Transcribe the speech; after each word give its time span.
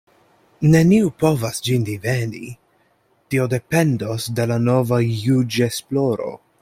Neniu 0.75 1.09
povas 1.23 1.59
ĝin 1.67 1.85
diveni: 1.89 2.41
tio 3.35 3.45
dependos 3.55 4.27
de 4.41 4.49
la 4.53 4.59
nova 4.71 5.01
juĝesploro. 5.27 6.33